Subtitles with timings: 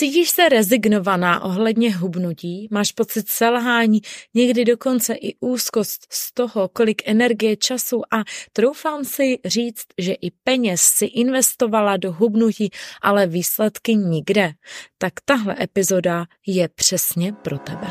[0.00, 4.00] Cítíš se rezignovaná ohledně hubnutí, máš pocit selhání,
[4.34, 8.16] někdy dokonce i úzkost z toho, kolik energie, času a
[8.52, 12.70] troufám si říct, že i peněz si investovala do hubnutí,
[13.02, 14.52] ale výsledky nikde.
[14.98, 17.86] Tak tahle epizoda je přesně pro tebe.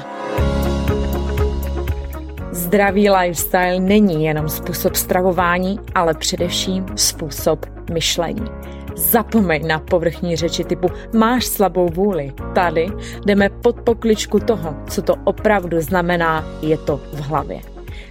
[2.51, 8.45] Zdravý lifestyle není jenom způsob stravování, ale především způsob myšlení.
[8.95, 12.33] Zapomeň na povrchní řeči typu máš slabou vůli.
[12.55, 12.87] Tady
[13.25, 17.61] jdeme pod pokličku toho, co to opravdu znamená, je to v hlavě.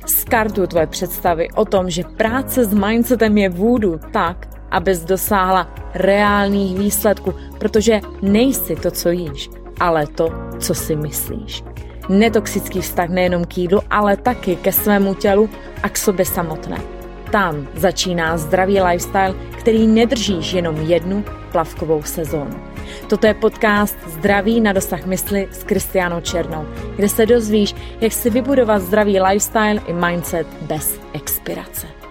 [0.06, 6.78] Skartuju tvoje představy o tom, že práce s mindsetem je vůdu tak, abys dosáhla reálných
[6.78, 11.64] výsledků, protože nejsi to, co jíš, ale to, co si myslíš.
[12.08, 15.50] Netoxický vztah nejenom k jídlu, ale taky ke svému tělu
[15.82, 16.97] a k sobě samotné.
[17.30, 22.60] Tam začíná zdravý lifestyle, který nedržíš jenom jednu plavkovou sezónu.
[23.08, 28.30] Toto je podcast Zdraví na dosah mysli s Kristiánou Černou, kde se dozvíš, jak si
[28.30, 32.07] vybudovat zdravý lifestyle i mindset bez expirace.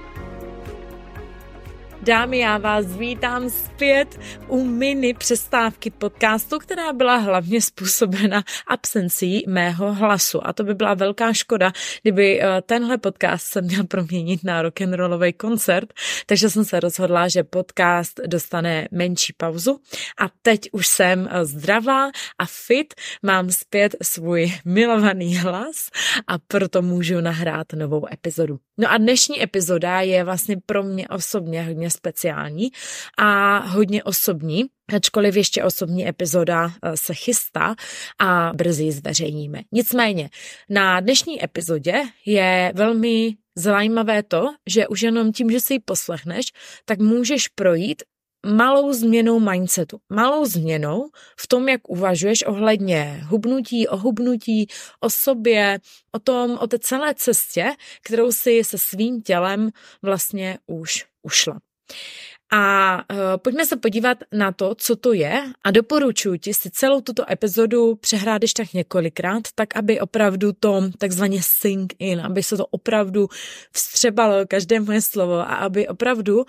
[2.08, 9.94] Dámy, já vás vítám zpět u mini přestávky podcastu, která byla hlavně způsobena absencí mého
[9.94, 10.48] hlasu.
[10.48, 15.34] A to by byla velká škoda, kdyby eh, tenhle podcast se měl proměnit na rock'n'rollový
[15.34, 15.94] koncert.
[16.26, 19.80] Takže jsem se rozhodla, že podcast dostane menší pauzu.
[20.22, 22.06] A teď už jsem eh, zdravá
[22.40, 25.90] a fit, mám zpět svůj milovaný hlas
[26.28, 28.60] a proto můžu nahrát novou epizodu.
[28.78, 32.72] No a dnešní epizoda je vlastně pro mě osobně hodně speciální
[33.18, 37.76] a hodně osobní, ačkoliv ještě osobní epizoda eh, se chystá
[38.20, 39.62] a brzy ji zveřejníme.
[39.72, 40.30] Nicméně,
[40.70, 46.46] na dnešní epizodě je velmi zajímavé to, že už jenom tím, že si ji poslechneš,
[46.86, 48.04] tak můžeš projít
[48.46, 54.68] malou změnou mindsetu, malou změnou v tom, jak uvažuješ ohledně hubnutí, o hubnutí,
[55.00, 55.80] o sobě,
[56.12, 57.72] o tom, o té celé cestě,
[58.04, 59.70] kterou si se svým tělem
[60.02, 61.60] vlastně už ušla.
[62.52, 67.02] A uh, pojďme se podívat na to, co to je a doporučuji ti si celou
[67.02, 72.58] tuto epizodu přehrát ještě tak několikrát, tak aby opravdu to takzvaně sink in, aby se
[72.58, 73.28] to opravdu
[73.72, 76.46] vstřebalo každé moje slovo a aby opravdu uh,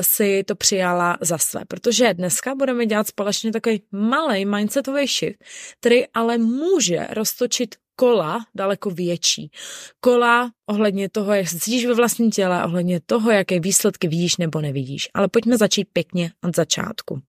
[0.00, 1.60] si to přijala za své.
[1.68, 5.44] Protože dneska budeme dělat společně takový malý mindsetový shift,
[5.80, 9.50] který ale může roztočit kola daleko větší.
[10.00, 14.60] Kola ohledně toho, jak se cítíš ve vlastním těle, ohledně toho, jaké výsledky vidíš nebo
[14.60, 15.08] nevidíš.
[15.14, 17.20] Ale pojďme začít pěkně od začátku.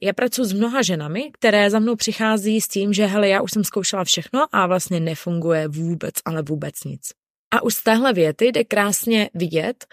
[0.00, 3.52] Já pracuji s mnoha ženami, které za mnou přichází s tím, že hele, já už
[3.52, 7.00] jsem zkoušela všechno a vlastně nefunguje vůbec, ale vůbec nic.
[7.54, 9.86] A už z téhle věty jde krásně vidět,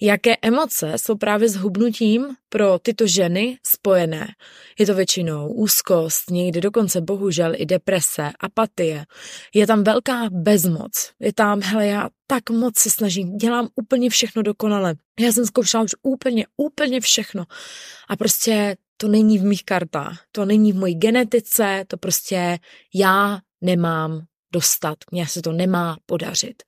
[0.00, 4.28] jaké emoce jsou právě s hubnutím pro tyto ženy spojené.
[4.78, 9.04] Je to většinou úzkost, někdy dokonce bohužel i deprese, apatie.
[9.54, 11.10] Je tam velká bezmoc.
[11.20, 14.94] Je tam, hele, já tak moc se snažím, dělám úplně všechno dokonale.
[15.20, 17.44] Já jsem zkoušela už úplně, úplně všechno.
[18.08, 22.58] A prostě to není v mých kartách, to není v mojí genetice, to prostě
[22.94, 24.20] já nemám
[24.52, 26.62] dostat, mně se to nemá podařit.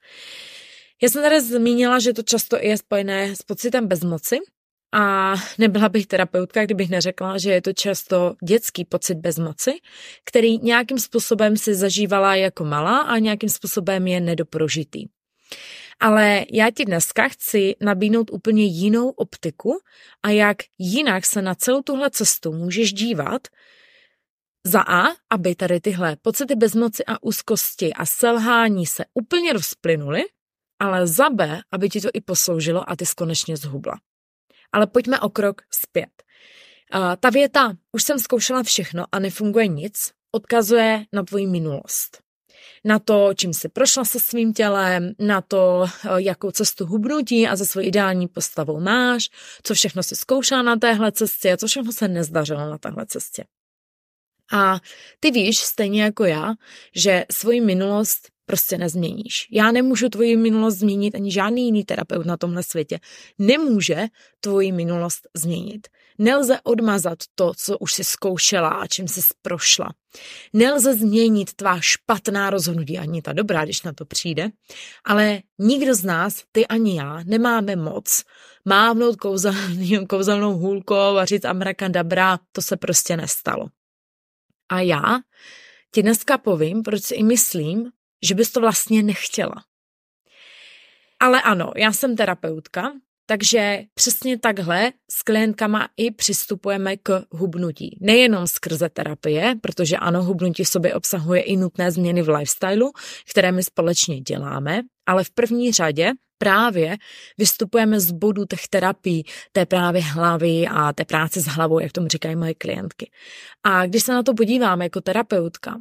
[1.03, 4.39] Já jsem tady zmínila, že to často je spojené s pocitem bezmoci,
[4.93, 9.73] a nebyla bych terapeutka, kdybych neřekla, že je to často dětský pocit bezmoci,
[10.25, 15.07] který nějakým způsobem si zažívala jako malá a nějakým způsobem je nedoprožitý.
[16.01, 19.79] Ale já ti dneska chci nabídnout úplně jinou optiku
[20.23, 23.49] a jak jinak se na celou tuhle cestu můžeš dívat,
[24.67, 30.25] za A, aby tady tyhle pocity bezmoci a úzkosti a selhání se úplně rozplynuly
[30.79, 34.01] ale za B, aby ti to i posloužilo a ty jsi konečně zhubla.
[34.73, 36.23] Ale pojďme o krok zpět.
[37.21, 42.23] Ta věta, už jsem zkoušela všechno a nefunguje nic, odkazuje na tvoji minulost.
[42.85, 47.67] Na to, čím jsi prošla se svým tělem, na to, jakou cestu hubnutí a ze
[47.67, 49.29] svojí ideální postavou máš,
[49.63, 53.45] co všechno si zkoušela na téhle cestě, co všechno se nezdařilo na téhle cestě.
[54.53, 54.81] A
[55.21, 56.55] ty víš, stejně jako já,
[56.95, 59.49] že svoji minulost prostě nezměníš.
[59.53, 63.01] Já nemůžu tvoji minulost změnit, ani žádný jiný terapeut na tomhle světě
[63.39, 64.07] nemůže
[64.41, 65.89] tvoji minulost změnit.
[66.19, 69.89] Nelze odmazat to, co už si zkoušela a čím jsi prošla.
[70.53, 74.49] Nelze změnit tvá špatná rozhodnutí, ani ta dobrá, když na to přijde,
[75.05, 78.23] ale nikdo z nás, ty ani já, nemáme moc
[78.65, 83.67] mávnout kouzelnou, kouzelnou hůlkou a říct amrakadabra, to se prostě nestalo.
[84.69, 85.03] A já
[85.95, 87.91] ti dneska povím, proč si i myslím,
[88.23, 89.65] že bys to vlastně nechtěla.
[91.21, 92.93] Ale ano, já jsem terapeutka
[93.31, 97.99] Takže přesně takhle s klientkama i přistupujeme k hubnutí.
[98.01, 102.93] Nejenom skrze terapie, protože ano, hubnutí v sobě obsahuje i nutné změny v lifestylu,
[103.31, 106.97] které my společně děláme, ale v první řadě právě
[107.39, 112.09] vystupujeme z bodu těch terapií, té právě hlavy a té práce s hlavou, jak tomu
[112.09, 113.11] říkají moje klientky.
[113.65, 115.81] A když se na to podívám jako terapeutka,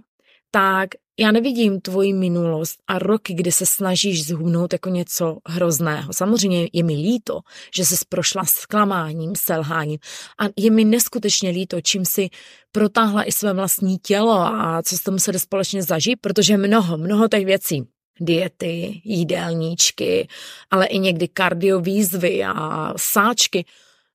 [0.52, 0.90] tak
[1.20, 6.14] já nevidím tvoji minulost a roky, kdy se snažíš zhubnout jako něco hrozného.
[6.14, 7.40] Samozřejmě je mi líto,
[7.76, 10.00] že se prošla zklamáním, selháním
[10.40, 12.30] a je mi neskutečně líto, čím si
[12.72, 17.46] protáhla i své vlastní tělo a co jste museli společně zažít, protože mnoho, mnoho těch
[17.46, 17.84] věcí,
[18.20, 20.28] diety, jídelníčky,
[20.72, 23.66] ale i někdy kardiovýzvy a sáčky,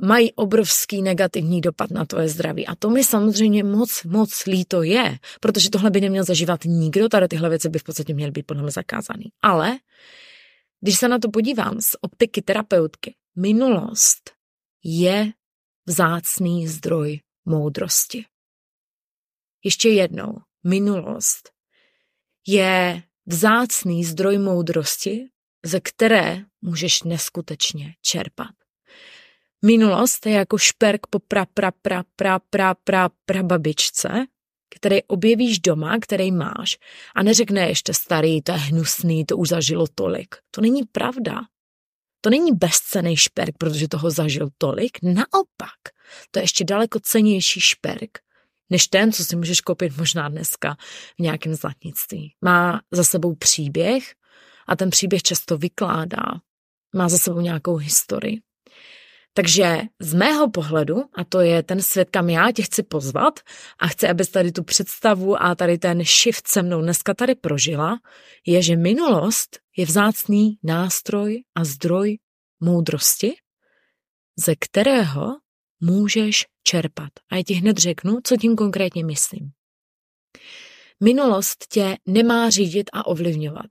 [0.05, 2.67] mají obrovský negativní dopad na tvoje zdraví.
[2.67, 7.29] A to mi samozřejmě moc, moc líto je, protože tohle by neměl zažívat nikdo, tady
[7.29, 9.33] tyhle věci by v podstatě měly být podle mě zakázaný.
[9.43, 9.79] Ale
[10.81, 14.31] když se na to podívám z optiky terapeutky, minulost
[14.85, 15.33] je
[15.87, 18.25] vzácný zdroj moudrosti.
[19.65, 21.51] Ještě jednou, minulost
[22.47, 25.29] je vzácný zdroj moudrosti,
[25.65, 28.62] ze které můžeš neskutečně čerpat.
[29.65, 34.27] Minulost je jako šperk po pra, pra, pra, pra, pra, pra, pra babičce,
[34.75, 36.79] který objevíš doma, který máš
[37.15, 40.35] a neřekne ještě starý, to je hnusný, to už zažilo tolik.
[40.51, 41.41] To není pravda.
[42.21, 44.99] To není bezcený šperk, protože toho zažil tolik.
[45.03, 45.81] Naopak,
[46.31, 48.19] to je ještě daleko cenější šperk,
[48.71, 50.77] než ten, co si můžeš koupit možná dneska
[51.19, 52.35] v nějakém zlatnictví.
[52.45, 54.15] Má za sebou příběh
[54.67, 56.25] a ten příběh často vykládá.
[56.95, 58.41] Má za sebou nějakou historii.
[59.35, 63.41] Takže z mého pohledu, a to je ten svět, kam já tě chci pozvat
[63.79, 67.99] a chci, abys tady tu představu a tady ten shift se mnou dneska tady prožila,
[68.47, 72.19] je, že minulost je vzácný nástroj a zdroj
[72.61, 73.35] moudrosti,
[74.47, 75.27] ze kterého
[75.81, 77.11] můžeš čerpat.
[77.31, 79.51] A já ti hned řeknu, co tím konkrétně myslím.
[81.01, 83.71] Minulost tě nemá řídit a ovlivňovat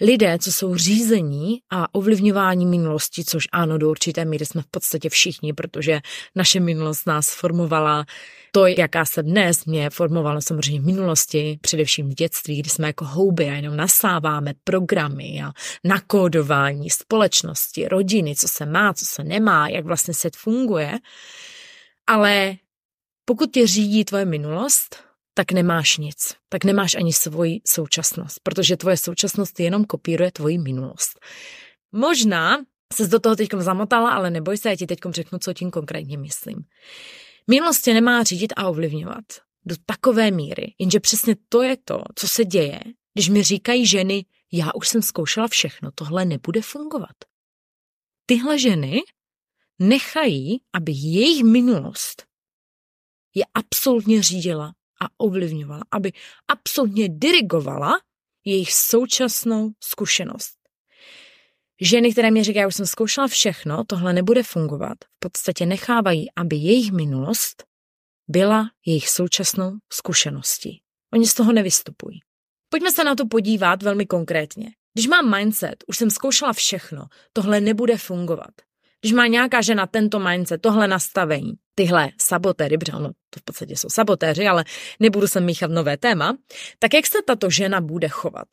[0.00, 5.08] lidé, co jsou řízení a ovlivňování minulosti, což ano, do určité míry jsme v podstatě
[5.08, 6.00] všichni, protože
[6.34, 8.04] naše minulost nás formovala
[8.52, 13.04] to, jaká se dnes mě formovala samozřejmě v minulosti, především v dětství, kdy jsme jako
[13.04, 15.52] houby a jenom nasáváme programy a
[15.84, 20.98] nakódování společnosti, rodiny, co se má, co se nemá, jak vlastně svět funguje.
[22.06, 22.54] Ale
[23.24, 25.05] pokud tě řídí tvoje minulost,
[25.38, 26.34] tak nemáš nic.
[26.48, 31.20] Tak nemáš ani svoji současnost, protože tvoje současnost jenom kopíruje tvoji minulost.
[31.92, 32.58] Možná
[32.92, 36.18] se do toho teď zamotala, ale neboj se, já ti teď řeknu, co tím konkrétně
[36.18, 36.64] myslím.
[37.50, 39.24] Minulost tě nemá řídit a ovlivňovat
[39.66, 42.80] do takové míry, jenže přesně to je to, co se děje,
[43.14, 47.16] když mi říkají ženy, já už jsem zkoušela všechno, tohle nebude fungovat.
[48.26, 49.00] Tyhle ženy
[49.78, 52.24] nechají, aby jejich minulost
[53.34, 54.72] je absolutně řídila
[55.02, 56.12] a ovlivňovala, aby
[56.48, 57.92] absolutně dirigovala
[58.44, 60.56] jejich současnou zkušenost.
[61.80, 66.26] Ženy, které mi říkají, já už jsem zkoušela všechno, tohle nebude fungovat, v podstatě nechávají,
[66.36, 67.64] aby jejich minulost
[68.28, 70.80] byla jejich současnou zkušeností.
[71.12, 72.20] Oni z toho nevystupují.
[72.68, 74.70] Pojďme se na to podívat velmi konkrétně.
[74.94, 78.50] Když mám mindset, už jsem zkoušela všechno, tohle nebude fungovat.
[79.06, 83.76] Když má nějaká žena tento mindset, tohle nastavení, tyhle sabotéry, protože ono to v podstatě
[83.76, 84.64] jsou sabotéři, ale
[85.00, 86.36] nebudu sem míchat nové téma,
[86.78, 88.46] tak jak se tato žena bude chovat?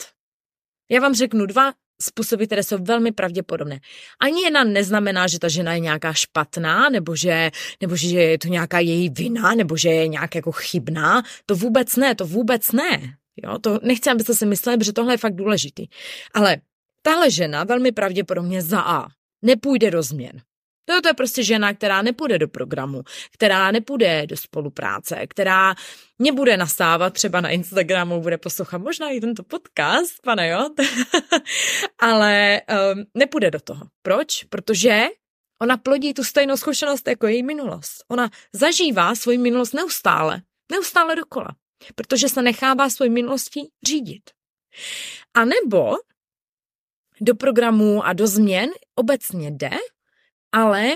[0.91, 3.79] Já vám řeknu dva způsoby, které jsou velmi pravděpodobné.
[4.19, 8.47] Ani jedna neznamená, že ta žena je nějaká špatná, nebo že, nebo že je to
[8.47, 11.23] nějaká její vina, nebo že je nějak jako chybná.
[11.45, 13.17] To vůbec ne, to vůbec ne.
[13.43, 15.87] Jo, to nechci, abyste si mysleli, protože tohle je fakt důležitý.
[16.33, 16.57] Ale
[17.01, 19.07] tahle žena velmi pravděpodobně za A
[19.43, 20.41] nepůjde do změn.
[20.85, 25.75] To, to je prostě žena, která nepůjde do programu, která nepůjde do spolupráce, která
[26.19, 30.69] nebude nastávat třeba na Instagramu, bude poslouchat možná i tento podcast, pane jo,
[31.99, 32.61] ale
[32.95, 33.81] um, nepůjde do toho.
[34.01, 34.43] Proč?
[34.43, 35.07] Protože
[35.61, 38.03] ona plodí tu stejnou zkušenost jako její minulost.
[38.07, 41.49] Ona zažívá svoji minulost neustále, neustále dokola,
[41.95, 44.23] protože se nechává svoji minulostí řídit.
[45.33, 45.95] A nebo
[47.23, 49.69] do programů a do změn obecně jde,
[50.51, 50.95] ale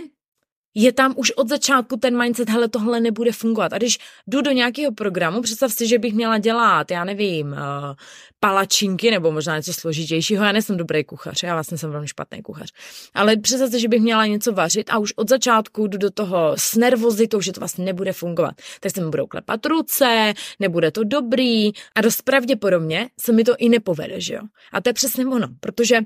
[0.80, 3.74] je tam už od začátku ten mindset, hele, tohle nebude fungovat.
[3.74, 7.58] A když jdu do nějakého programu, představ si, že bych měla dělat, já nevím, uh,
[8.40, 10.44] palačinky nebo možná něco složitějšího.
[10.44, 12.72] Já nejsem dobrý kuchař, já vlastně jsem velmi špatný kuchař.
[13.14, 16.54] Ale představ si, že bych měla něco vařit a už od začátku jdu do toho
[16.58, 18.54] s nervozitou, že to vlastně nebude fungovat.
[18.80, 23.56] Tak se mi budou klepat ruce, nebude to dobrý a dost pravděpodobně se mi to
[23.58, 24.42] i nepovede, že jo.
[24.74, 26.00] A to je přesně ono, protože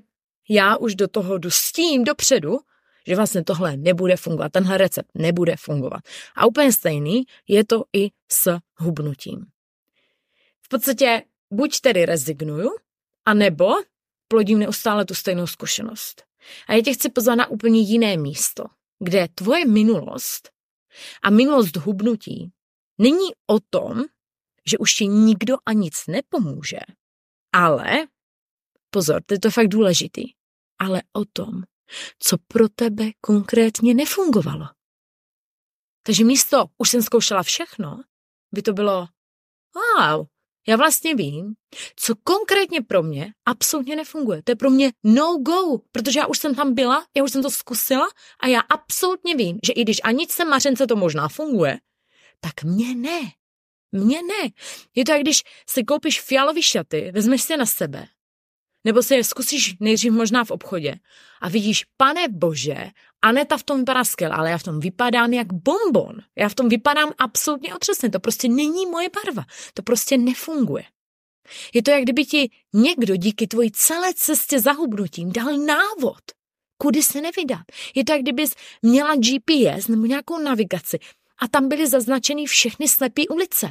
[0.53, 2.60] já už do toho jdu s tím dopředu,
[3.08, 6.01] že vlastně tohle nebude fungovat, tenhle recept nebude fungovat.
[6.36, 9.46] A úplně stejný je to i s hubnutím.
[10.62, 12.70] V podstatě buď tedy rezignuju,
[13.25, 13.67] anebo
[14.27, 16.24] plodím neustále tu stejnou zkušenost.
[16.67, 18.63] A já tě chci pozvat na úplně jiné místo,
[19.00, 20.50] kde tvoje minulost
[21.24, 22.51] a minulost hubnutí
[22.98, 24.03] není o tom,
[24.65, 26.79] že už ti nikdo a nic nepomůže,
[27.53, 28.08] ale,
[28.89, 30.24] pozor, to je to fakt důležitý,
[30.82, 31.64] ale o tom,
[32.20, 34.66] co pro tebe konkrétně nefungovalo.
[36.04, 38.04] Takže místo, už jsem zkoušela všechno,
[38.52, 39.08] by to bylo,
[39.76, 40.26] wow,
[40.68, 41.54] já vlastně vím,
[41.96, 44.44] co konkrétně pro mě absolutně nefunguje.
[44.44, 47.42] To je pro mě no go, protože já už jsem tam byla, já už jsem
[47.42, 48.08] to zkusila
[48.40, 51.80] a já absolutně vím, že i když ani se mařence to možná funguje,
[52.40, 53.22] tak mě ne.
[53.92, 54.50] Mně ne.
[54.96, 58.08] Je to jak když si koupíš fialový šaty, vezmeš si je na sebe,
[58.84, 60.96] nebo si je zkusíš nejdřív možná v obchodě
[61.42, 65.54] a vidíš, pane bože, Aneta v tom vypadá skvěle, ale já v tom vypadám jak
[65.54, 66.16] bonbon.
[66.36, 68.10] Já v tom vypadám absolutně otřesně.
[68.10, 69.46] To prostě není moje barva.
[69.74, 70.84] To prostě nefunguje.
[71.74, 76.22] Je to, jak kdyby ti někdo díky tvojí celé cestě zahubnutím dal návod,
[76.78, 77.62] kudy se nevydat.
[77.96, 81.00] Je to, jak kdybys měla GPS nebo nějakou navigaci
[81.40, 83.70] a tam byly zaznačeny všechny slepé ulice.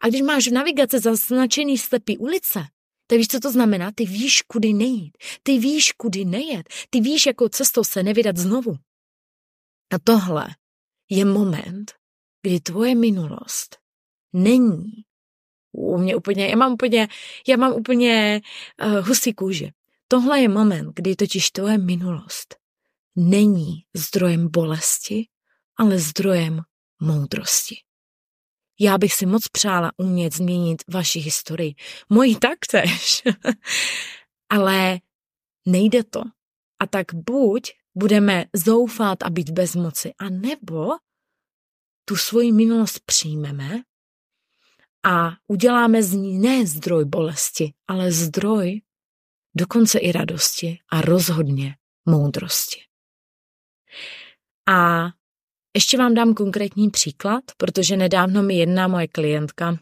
[0.00, 2.64] A když máš v navigaci zaznačený slepý ulice,
[3.10, 3.92] tak víš, co to znamená?
[3.92, 5.18] Ty víš, kudy nejít.
[5.42, 6.68] Ty víš, kudy nejet.
[6.90, 8.76] Ty víš, jakou cestou se nevydat znovu.
[9.92, 10.48] A tohle
[11.10, 11.92] je moment,
[12.42, 13.76] kdy tvoje minulost
[14.32, 15.04] není
[15.72, 17.08] u mě úplně, já mám úplně,
[17.48, 18.40] já mám úplně
[18.84, 19.72] uh, husí kůži.
[20.08, 22.56] Tohle je moment, kdy totiž tvoje minulost
[23.16, 25.28] není zdrojem bolesti,
[25.76, 26.60] ale zdrojem
[27.02, 27.76] moudrosti.
[28.80, 31.74] Já bych si moc přála umět změnit vaši historii.
[32.08, 33.22] Moji taktéž.
[34.50, 35.00] Ale
[35.66, 36.22] nejde to.
[36.78, 40.90] A tak buď budeme zoufat a být bez moci, a nebo
[42.04, 43.82] tu svoji minulost přijmeme
[45.06, 48.80] a uděláme z ní ne zdroj bolesti, ale zdroj
[49.56, 51.76] dokonce i radosti a rozhodně
[52.08, 52.80] moudrosti.
[54.68, 55.08] A
[55.74, 59.78] ještě vám dám konkrétní příklad, protože nedávno mi jedna moje klientka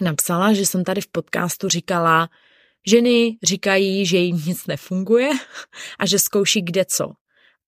[0.00, 2.28] napsala, že jsem tady v podcastu říkala,
[2.86, 5.30] ženy říkají, že jim nic nefunguje
[5.98, 7.12] a že zkouší kde co.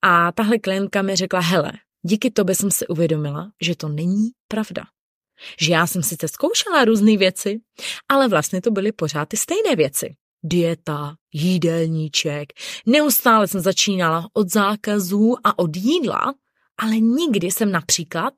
[0.03, 4.83] A tahle klientka mi řekla, hele, díky tobě jsem si uvědomila, že to není pravda.
[5.61, 7.61] Že já jsem sice zkoušela různé věci,
[8.09, 10.15] ale vlastně to byly pořád ty stejné věci.
[10.43, 12.53] Dieta, jídelníček,
[12.87, 16.35] neustále jsem začínala od zákazů a od jídla,
[16.79, 18.35] ale nikdy jsem například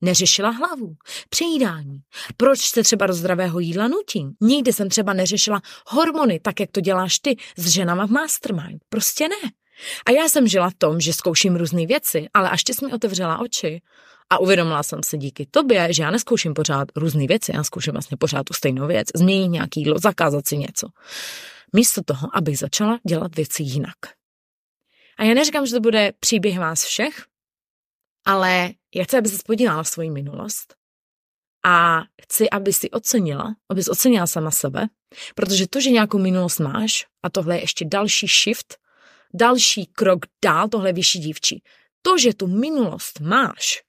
[0.00, 0.94] neřešila hlavu,
[1.30, 1.98] přejídání.
[2.36, 4.32] Proč se třeba do zdravého jídla nutím?
[4.40, 8.82] Nikdy jsem třeba neřešila hormony, tak jak to děláš ty s ženama v mastermind.
[8.88, 9.50] Prostě ne.
[10.06, 13.80] A já jsem žila v tom, že zkouším různé věci, ale až jsme otevřela oči
[14.30, 18.16] a uvědomila jsem se díky tobě, že já neskouším pořád různé věci, já zkouším vlastně
[18.16, 20.88] pořád tu stejnou věc, změnit nějaký jídlo, zakázat si něco.
[21.72, 23.96] Místo toho, abych začala dělat věci jinak.
[25.18, 27.24] A já neříkám, že to bude příběh vás všech,
[28.26, 30.74] ale já chci, aby se podívala na svoji minulost
[31.64, 34.86] a chci, aby si ocenila, aby si ocenila sama sebe,
[35.34, 38.76] protože to, že nějakou minulost máš, a tohle je ještě další shift,
[39.34, 41.62] další krok dál, tohle vyšší dívčí.
[42.02, 43.82] To, že tu minulost máš,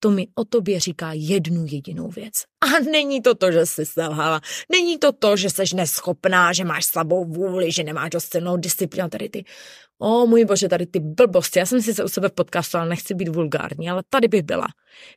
[0.00, 2.32] to mi o tobě říká jednu jedinou věc.
[2.60, 4.40] A není to to, že jsi selhala,
[4.72, 9.08] není to to, že jsi neschopná, že máš slabou vůli, že nemáš dost silnou disciplínu,
[9.08, 9.44] tady ty,
[9.98, 12.88] o můj bože, tady ty blbosti, já jsem si se u sebe v podcastu, ale
[12.88, 14.66] nechci být vulgární, ale tady bych byla.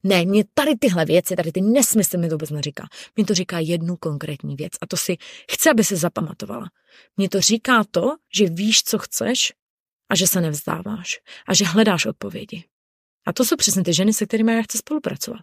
[0.04, 2.88] Ne, mě tady tyhle věci, tady ty nesmysly mi to vůbec neříká.
[3.16, 5.18] Mě to říká jednu konkrétní věc a to si
[5.52, 6.66] chci, aby si zapamatovala.
[7.18, 9.54] Mě to říká to, že víš, co chceš
[10.10, 12.64] a že se nevzdáváš a že hledáš odpovědi.
[13.26, 15.42] A to jsou přesně ty ženy, se kterými já chci spolupracovat.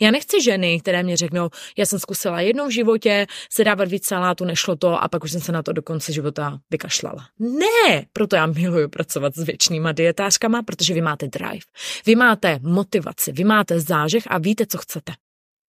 [0.00, 4.06] Já nechci ženy, které mě řeknou, já jsem zkusila jednou v životě se dávat víc
[4.06, 7.28] salátu, nešlo to a pak už jsem se na to do konce života vykašlala.
[7.38, 11.64] Ne, proto já miluju pracovat s věčnýma dietářkama, protože vy máte drive,
[12.06, 15.12] vy máte motivaci, vy máte zážeh a víte, co chcete.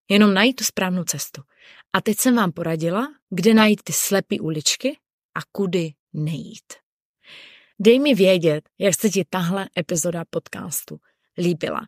[0.10, 1.42] Jenom najít tu správnou cestu.
[1.94, 4.98] A teď jsem vám poradila, kde najít ty slepé uličky
[5.36, 6.74] a kudy nejít.
[7.80, 11.00] Dej mi vědět, jak se ti tahle epizoda podcastu
[11.38, 11.82] líbila.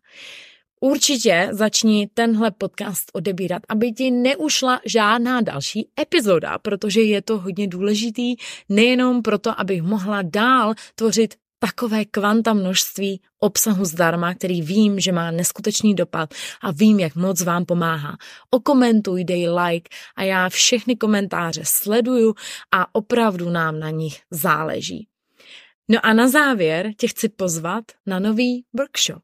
[0.80, 7.68] Určitě začni tenhle podcast odebírat, aby ti neušla žádná další epizoda, protože je to hodně
[7.68, 8.36] důležitý
[8.70, 15.32] nejenom proto, abych mohla dál tvořit takové kvanta množství obsahu zdarma, který vím, že má
[15.32, 18.18] neskutečný dopad a vím, jak moc vám pomáhá.
[18.50, 22.34] Okomentuj, dej like a já všechny komentáře sleduju
[22.72, 25.08] a opravdu nám na nich záleží.
[25.90, 29.24] No a na závěr tě chci pozvat na nový workshop.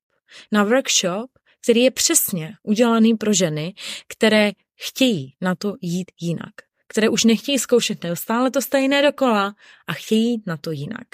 [0.52, 1.32] Na workshop,
[1.64, 3.74] který je přesně udělaný pro ženy,
[4.08, 6.54] které chtějí na to jít jinak
[6.90, 9.56] které už nechtějí zkoušet neustále to stejné dokola
[9.88, 11.08] a chtějí na to jinak.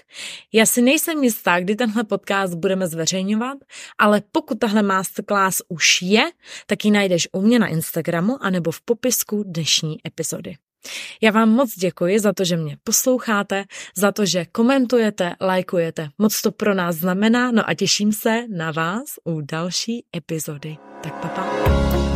[0.54, 3.58] Já si nejsem jistá, kdy tenhle podcast budeme zveřejňovat,
[3.98, 6.32] ale pokud tahle masterclass už je,
[6.68, 10.56] tak ji najdeš u mě na Instagramu anebo v popisku dnešní epizody.
[11.22, 13.64] Já vám moc děkuji za to, že mě posloucháte,
[13.98, 16.10] za to, že komentujete, lajkujete.
[16.18, 20.78] Moc to pro nás znamená, no a těším se na vás u další epizody.
[21.04, 21.42] Tak papa.
[21.42, 22.15] Pa.